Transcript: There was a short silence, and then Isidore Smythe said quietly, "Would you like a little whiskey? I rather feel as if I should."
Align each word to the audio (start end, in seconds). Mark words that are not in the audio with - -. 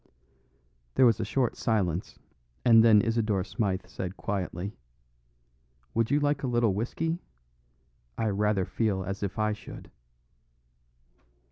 There 0.95 1.05
was 1.05 1.19
a 1.19 1.23
short 1.23 1.55
silence, 1.55 2.17
and 2.65 2.83
then 2.83 3.01
Isidore 3.03 3.43
Smythe 3.43 3.85
said 3.85 4.17
quietly, 4.17 4.73
"Would 5.93 6.09
you 6.09 6.19
like 6.19 6.41
a 6.41 6.47
little 6.47 6.73
whiskey? 6.73 7.19
I 8.17 8.29
rather 8.29 8.65
feel 8.65 9.03
as 9.03 9.21
if 9.21 9.37
I 9.37 9.53
should." 9.53 9.91